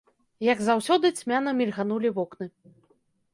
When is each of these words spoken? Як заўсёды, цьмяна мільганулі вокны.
Як 0.45 0.61
заўсёды, 0.67 1.11
цьмяна 1.19 1.53
мільганулі 1.59 2.09
вокны. 2.17 2.45